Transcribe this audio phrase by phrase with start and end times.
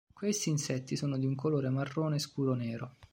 [0.11, 2.95] Questi insetti sono di un colore marrone scuro-nero.